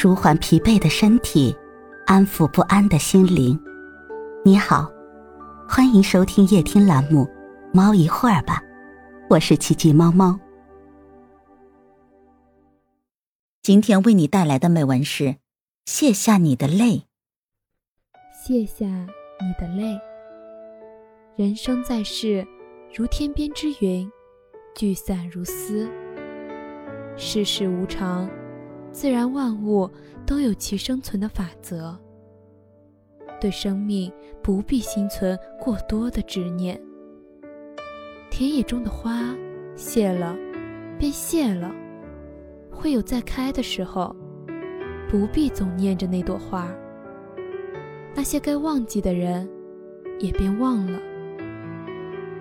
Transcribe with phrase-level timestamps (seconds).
[0.00, 1.52] 舒缓疲惫的身体，
[2.06, 3.58] 安抚不安的心灵。
[4.44, 4.88] 你好，
[5.68, 7.24] 欢迎收听夜听栏目
[7.74, 8.62] 《猫一会儿吧》，
[9.28, 10.38] 我是奇迹猫猫。
[13.60, 15.34] 今天为你带来的美文是：
[15.86, 17.08] 卸下你的泪，
[18.46, 19.98] 卸下你的泪。
[21.34, 22.46] 人生在世，
[22.94, 24.08] 如天边之云，
[24.76, 25.90] 聚散如丝。
[27.16, 28.30] 世事无常。
[28.90, 29.88] 自然万物
[30.26, 31.96] 都有其生存的法则，
[33.40, 36.80] 对生命不必心存过多的执念。
[38.30, 39.34] 田野中的花
[39.76, 40.36] 谢了，
[40.98, 41.72] 便谢了，
[42.70, 44.14] 会有再开的时候，
[45.08, 46.68] 不必总念着那朵花。
[48.14, 49.48] 那些该忘记的人，
[50.18, 50.98] 也便忘了。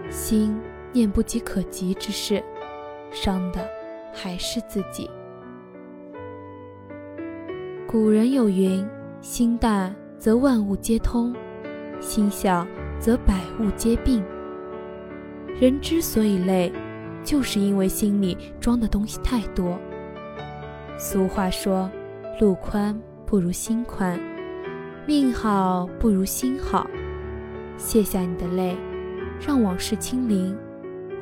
[0.10, 0.60] 心
[0.92, 2.44] 念不及可及之事，
[3.12, 3.70] 伤的
[4.14, 5.10] 还是自己。
[7.90, 8.86] 古人有云
[9.22, 11.34] ：“心大则万物皆通，
[12.02, 12.68] 心小
[13.00, 14.22] 则百物皆病。”
[15.58, 16.70] 人之所以累，
[17.24, 19.80] 就是因为心里装的东西太多。
[20.98, 21.90] 俗话说
[22.42, 22.94] ：“路宽
[23.26, 24.20] 不如心宽，
[25.06, 26.86] 命好不如心好。”
[27.78, 28.76] 卸下你的泪，
[29.40, 30.54] 让往事清零，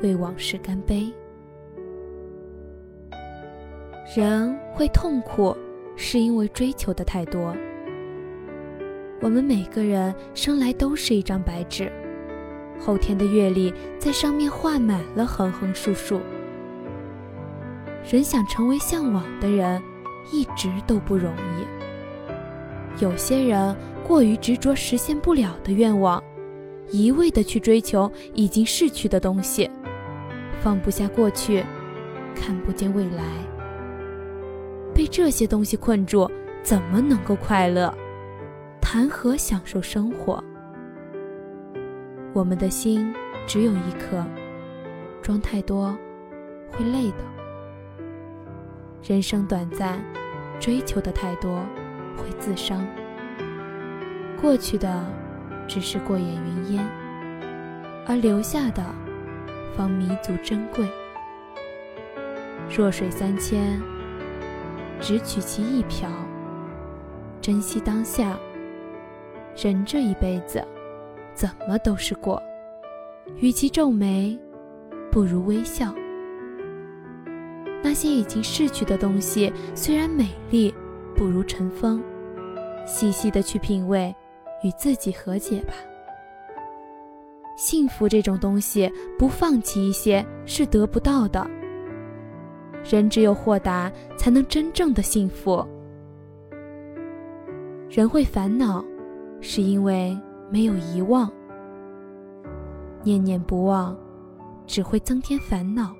[0.02, 1.12] 为往事干杯。
[4.16, 5.56] 人会痛苦。
[5.96, 7.56] 是因为追求的太多。
[9.20, 11.90] 我们每个人生来都是一张白纸，
[12.78, 16.20] 后天的阅历在上面画满了横横竖竖。
[18.08, 19.82] 人想成为向往的人，
[20.32, 23.02] 一直都不容易。
[23.02, 23.74] 有些人
[24.06, 26.22] 过于执着实现不了的愿望，
[26.90, 29.68] 一味的去追求已经逝去的东西，
[30.60, 31.64] 放不下过去，
[32.34, 33.24] 看不见未来。
[34.96, 36.26] 被这些东西困住，
[36.62, 37.92] 怎么能够快乐？
[38.80, 40.42] 谈何享受生活？
[42.32, 43.14] 我们的心
[43.46, 44.24] 只有一颗，
[45.20, 45.94] 装太多
[46.70, 47.18] 会累的。
[49.02, 50.02] 人生短暂，
[50.58, 51.58] 追求的太多
[52.16, 52.82] 会自伤。
[54.40, 55.04] 过去的
[55.68, 56.86] 只是过眼云烟，
[58.06, 58.82] 而留下的
[59.76, 60.88] 方弥足珍贵。
[62.74, 63.78] 弱水三千。
[65.06, 66.10] 只取其一瓢，
[67.40, 68.36] 珍惜当下。
[69.54, 70.60] 人这一辈子，
[71.32, 72.42] 怎么都是过，
[73.36, 74.36] 与其皱眉，
[75.12, 75.94] 不如微笑。
[77.84, 80.74] 那些已经逝去的东西，虽然美丽，
[81.14, 82.02] 不如尘封。
[82.84, 84.12] 细细的去品味，
[84.64, 85.72] 与自己和解吧。
[87.56, 91.48] 幸福这种东西，不放弃一些是得不到的。
[92.88, 95.66] 人只有豁达，才能真正的幸福。
[97.88, 98.84] 人会烦恼，
[99.40, 100.16] 是因为
[100.50, 101.30] 没有遗忘。
[103.02, 103.96] 念念不忘，
[104.66, 105.94] 只会增添烦恼。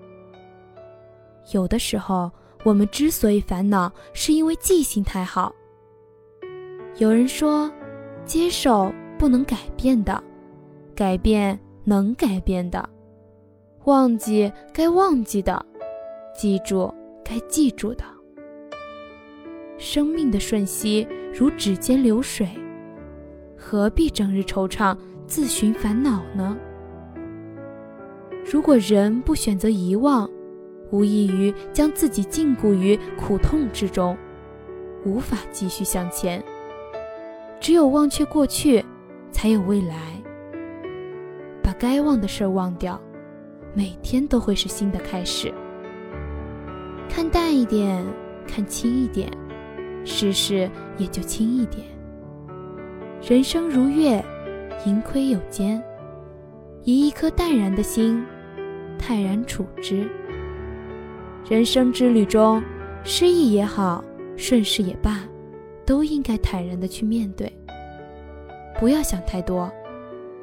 [1.52, 2.30] 有的时候，
[2.64, 5.54] 我们之所以烦恼，是因为记性太好。
[6.98, 7.70] 有人说，
[8.25, 10.22] 接受不能改变的，
[10.94, 12.88] 改变能改变的，
[13.84, 15.64] 忘记该忘记的。
[16.36, 16.92] 记住
[17.24, 18.04] 该记住的。
[19.78, 22.48] 生命的瞬息如指尖流水，
[23.56, 24.96] 何必整日惆怅、
[25.26, 26.56] 自寻烦恼呢？
[28.44, 30.30] 如果人不选择遗忘，
[30.91, 34.16] 无异于将自己禁锢于苦痛之中，
[35.04, 36.42] 无法继续向前。
[37.60, 38.84] 只有忘却过去，
[39.30, 39.96] 才有未来。
[41.62, 43.00] 把该忘的事儿忘掉，
[43.75, 45.52] 每天都会是新的开始。
[47.16, 48.04] 看淡一点，
[48.47, 49.27] 看轻一点，
[50.04, 51.82] 世事也就轻一点。
[53.27, 54.22] 人生如月，
[54.84, 55.82] 盈亏有间。
[56.84, 58.22] 以一颗淡然的心，
[58.99, 60.06] 泰然处之。
[61.49, 62.62] 人生之旅中，
[63.02, 64.05] 失意也好，
[64.37, 65.25] 顺势也罢，
[65.87, 67.50] 都应该坦然的去面对。
[68.79, 69.73] 不要想太多，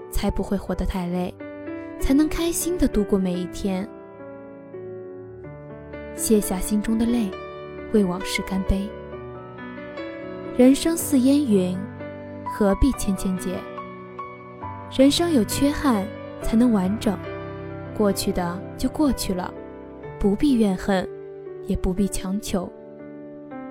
[0.09, 1.31] 才不会活得太累，
[1.99, 3.87] 才能开心的度过每一天。
[6.15, 7.29] 卸下心中的泪，
[7.91, 8.87] 为往事干杯。
[10.55, 11.77] 人生似烟云，
[12.45, 13.57] 何必千千结？
[14.95, 16.05] 人生有缺憾
[16.41, 17.17] 才能完整，
[17.97, 19.51] 过去的就过去了，
[20.19, 21.07] 不必怨恨，
[21.65, 22.71] 也不必强求。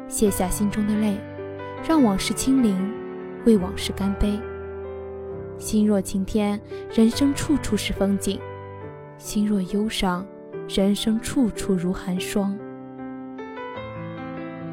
[0.08, 1.16] 卸下心中的泪，
[1.86, 2.92] 让往事清零，
[3.46, 4.38] 为往事干杯。
[5.58, 6.60] 心若晴天，
[6.92, 8.36] 人生处处是风景；
[9.16, 10.26] 心若忧伤。
[10.74, 12.58] 人生处处如寒霜，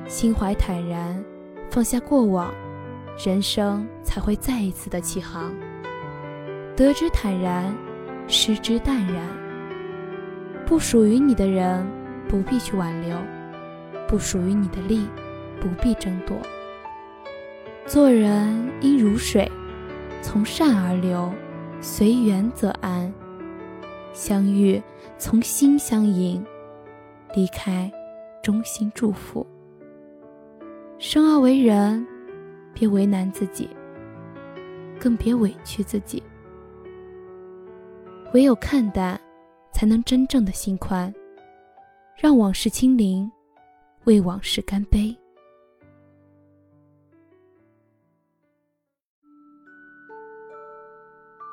[0.08, 1.22] 心怀坦然，
[1.70, 2.54] 放下过往，
[3.26, 5.54] 人生才会再一次的起航。
[6.74, 7.76] 得之坦然，
[8.28, 9.28] 失之淡然。
[10.66, 11.86] 不属于你的人，
[12.30, 13.18] 不必去挽留；
[14.08, 15.06] 不属于你的利，
[15.60, 16.38] 不必争夺。
[17.86, 19.52] 做人应如水，
[20.22, 21.30] 从善而流，
[21.82, 23.14] 随缘则安。
[24.14, 24.82] 相遇
[25.18, 26.46] 从心相迎，
[27.34, 27.92] 离开
[28.44, 29.46] 衷心祝福。
[30.98, 32.06] 生而为人，
[32.74, 33.70] 别为难自己，
[35.00, 36.22] 更别委屈自己。
[38.34, 39.20] 唯有看淡，
[39.72, 41.14] 才能真正的心宽。
[42.16, 43.32] 让往事清零，
[44.04, 45.16] 为往事干杯。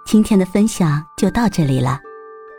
[0.05, 2.01] 今天的分享就到这里了，